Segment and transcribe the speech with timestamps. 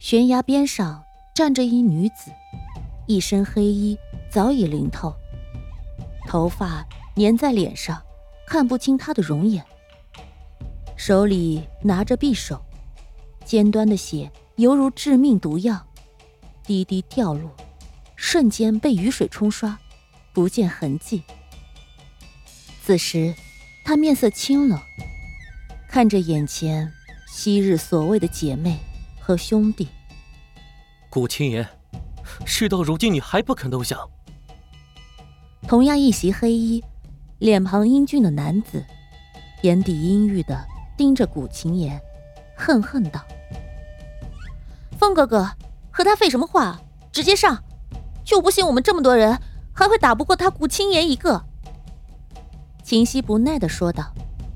[0.00, 1.04] 悬崖边上
[1.34, 2.32] 站着一女子，
[3.06, 3.98] 一身黑衣，
[4.30, 5.14] 早已淋透，
[6.26, 6.86] 头发
[7.16, 8.02] 粘在脸上，
[8.46, 9.62] 看不清她的容颜。
[10.96, 12.64] 手里拿着匕首，
[13.44, 15.86] 尖端的血犹如致命毒药，
[16.64, 17.54] 滴滴掉落，
[18.16, 19.78] 瞬间被雨水冲刷，
[20.32, 21.22] 不见痕迹。
[22.82, 23.34] 此时，
[23.84, 24.80] 她面色清冷，
[25.90, 26.90] 看着眼前
[27.28, 28.78] 昔日所谓的姐妹。
[29.30, 29.86] 和兄弟，
[31.08, 31.64] 古青言，
[32.44, 34.10] 事到如今你还不肯投降？
[35.68, 36.82] 同样一袭黑衣、
[37.38, 38.84] 脸庞英俊的男子，
[39.62, 40.66] 眼底阴郁的
[40.96, 42.00] 盯着古青言，
[42.56, 43.24] 恨恨道
[44.98, 45.48] ：“风哥哥，
[45.92, 46.80] 和他废什么话？
[47.12, 47.62] 直接上！
[48.24, 49.40] 就不信我们这么多人
[49.72, 51.40] 还会打不过他古青言一个。”
[52.82, 54.12] 秦溪不耐的说道，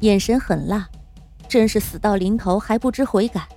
[0.00, 0.90] 眼神狠辣，
[1.48, 3.48] 真是死到临头还不知悔改。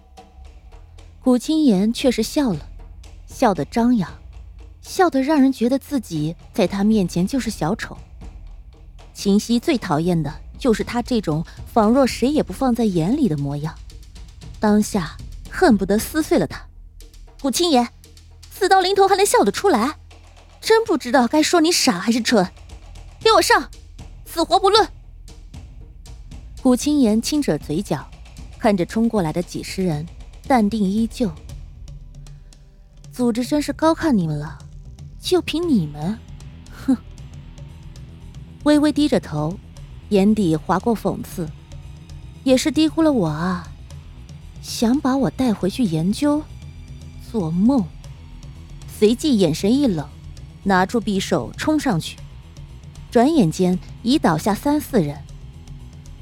[1.24, 2.68] 古青言却是笑了，
[3.28, 4.10] 笑得张扬，
[4.82, 7.96] 笑得让人觉得自己在他面前就是小丑。
[9.14, 13.76] 秦溪最讨厌的就是他这种仿若谁也不放在眼里的模样，
[14.60, 15.16] 当下
[15.48, 16.66] 恨不得撕碎了他。
[17.40, 17.88] 古青言，
[18.50, 19.98] 死到临头还能笑得出来，
[20.60, 22.48] 真不知道该说你傻还是蠢。
[23.20, 23.70] 给我上，
[24.26, 24.88] 死活不论。
[26.64, 28.10] 古青言轻着嘴角，
[28.58, 30.04] 看着冲过来的几十人。
[30.52, 31.32] 淡定依旧，
[33.10, 34.60] 组织真是高看你们了，
[35.18, 36.20] 就凭你们，
[36.70, 36.98] 哼！
[38.64, 39.58] 微微低着头，
[40.10, 41.48] 眼底划过讽刺，
[42.44, 43.72] 也是低估了我啊！
[44.62, 46.44] 想把我带回去研究，
[47.32, 47.86] 做梦！
[48.90, 50.06] 随即眼神一冷，
[50.64, 52.18] 拿出匕首冲上去，
[53.10, 55.18] 转眼间已倒下三四人，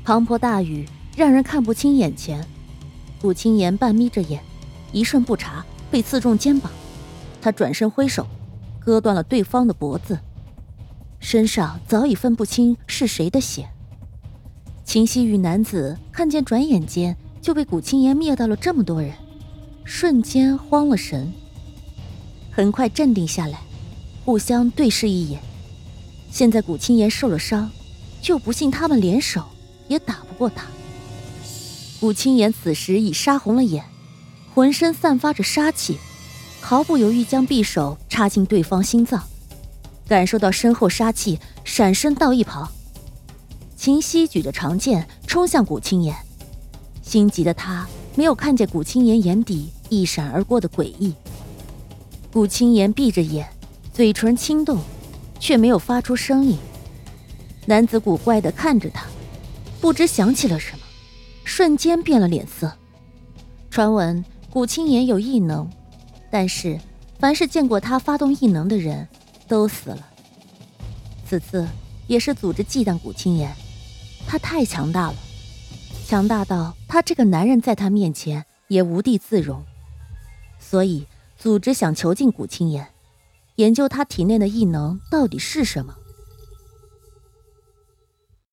[0.06, 2.48] 滂沱大雨让人看不清眼前。
[3.22, 4.42] 顾青言半眯着眼，
[4.92, 6.72] 一瞬不察，被刺中肩膀。
[7.42, 8.28] 他转身挥手，
[8.80, 10.20] 割断了对方的脖子，
[11.20, 13.70] 身上早已分不清是谁的血。
[14.84, 19.14] 秦西与男子看见，转眼间就被古青言灭掉了这么多人，
[19.84, 21.32] 瞬间慌了神，
[22.52, 23.60] 很快镇定下来，
[24.26, 25.42] 互相对视一眼。
[26.32, 27.70] 现在古青言受了伤，
[28.22, 29.44] 就不信他们联手
[29.88, 30.66] 也打不过他。
[32.00, 33.84] 古青言此时已杀红了眼，
[34.56, 35.98] 浑身散发着杀气，
[36.62, 39.22] 毫不犹豫将匕首插进对方心脏，
[40.08, 42.72] 感受到身后杀气，闪身到一旁。
[43.76, 46.16] 秦西举着长剑冲向古青言，
[47.02, 47.86] 心急的他
[48.16, 51.14] 没有看见古青言眼底一闪而过的诡异。
[52.32, 53.46] 古青言闭着眼，
[53.94, 54.80] 嘴唇轻动，
[55.38, 56.58] 却没有发出声音。
[57.66, 59.06] 男子古怪的看着他，
[59.82, 60.86] 不知想起了什么。
[61.50, 62.72] 瞬间变了脸色。
[63.72, 65.68] 传闻古青言有异能，
[66.30, 66.80] 但是
[67.18, 69.08] 凡是见过他发动异能的人
[69.48, 70.08] 都死了。
[71.28, 71.68] 此次
[72.06, 73.52] 也是组织忌惮古青言，
[74.28, 75.16] 他太强大了，
[76.06, 79.66] 强大到他这个男人在他面前也无地自容。
[80.60, 82.88] 所以组织想囚禁古青言，
[83.56, 85.96] 研究他体内的异能到底是什么。